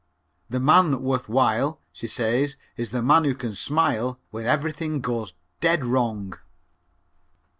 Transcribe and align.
The 0.49 0.59
man 0.59 1.03
worth 1.03 1.29
while," 1.29 1.79
she 1.91 2.07
says, 2.07 2.57
"is 2.75 2.89
the 2.89 3.03
man 3.03 3.23
who 3.23 3.35
can 3.35 3.53
smile 3.53 4.19
when 4.31 4.47
everything 4.47 4.99
goes 4.99 5.35
dead 5.59 5.85
wrong." 5.85 6.39